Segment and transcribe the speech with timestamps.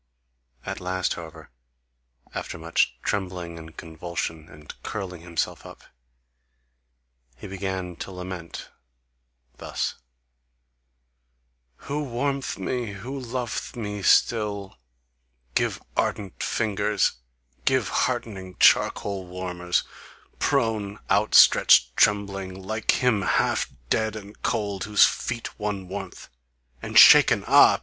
[0.65, 1.51] At last, however,
[2.33, 5.83] after much trembling, and convulsion, and curling himself up,
[7.35, 8.69] he began to lament
[9.57, 9.93] thus:
[11.85, 14.75] Who warm'th me, who lov'th me still?
[15.53, 17.11] Give ardent fingers!
[17.65, 19.83] Give heartening charcoal warmers!
[20.39, 26.27] Prone, outstretched, trembling, Like him, half dead and cold, whose feet one warm'th
[26.81, 27.79] And shaken, ah!